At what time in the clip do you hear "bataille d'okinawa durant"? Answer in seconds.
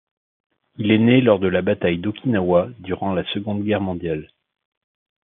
1.61-3.13